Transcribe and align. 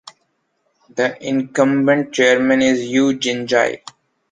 The 0.89 1.23
incumbent 1.23 2.11
chairman 2.11 2.63
is 2.63 2.87
Yu 2.89 3.13
Jinji. 3.19 3.83